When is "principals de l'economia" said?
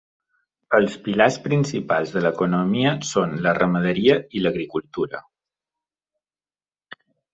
1.43-2.93